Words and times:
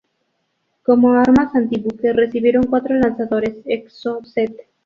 Como 0.81 1.11
armas 1.13 1.53
antibuque 1.53 2.11
recibieron 2.11 2.63
cuatro 2.63 2.95
lanzadores 2.95 3.57
Exocet. 3.65 4.51